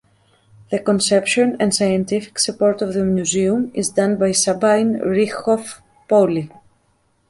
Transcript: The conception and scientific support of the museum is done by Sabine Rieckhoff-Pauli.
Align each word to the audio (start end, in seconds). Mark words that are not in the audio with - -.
The 0.71 0.79
conception 0.79 1.57
and 1.59 1.75
scientific 1.75 2.39
support 2.39 2.81
of 2.81 2.95
the 2.95 3.03
museum 3.05 3.69
is 3.75 3.89
done 3.91 4.15
by 4.17 4.31
Sabine 4.31 4.97
Rieckhoff-Pauli. 4.99 6.49